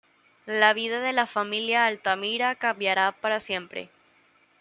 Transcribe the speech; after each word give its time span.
La 0.47 0.73
vida 0.73 0.99
de 0.99 1.13
la 1.13 1.27
familia 1.27 1.85
Altamira 1.85 2.55
cambiara 2.55 3.11
para 3.11 3.39
siempre. 3.39 3.91